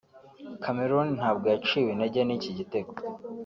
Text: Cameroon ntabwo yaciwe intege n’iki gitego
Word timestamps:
Cameroon 0.63 1.07
ntabwo 1.17 1.45
yaciwe 1.53 1.89
intege 1.91 2.19
n’iki 2.23 2.51
gitego 2.57 2.93